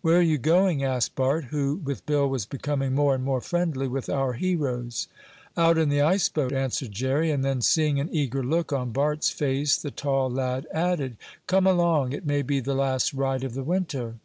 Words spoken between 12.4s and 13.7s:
be the last ride of the